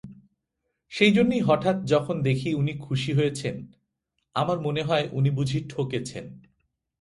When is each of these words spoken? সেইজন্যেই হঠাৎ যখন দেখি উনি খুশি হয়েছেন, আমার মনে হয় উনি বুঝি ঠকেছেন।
সেইজন্যেই 0.91 1.41
হঠাৎ 1.41 1.77
যখন 1.83 2.15
দেখি 2.21 2.49
উনি 2.53 2.73
খুশি 2.79 3.11
হয়েছেন, 3.13 3.55
আমার 4.35 4.57
মনে 4.59 4.81
হয় 4.83 5.05
উনি 5.11 5.29
বুঝি 5.29 5.59
ঠকেছেন। 5.69 6.25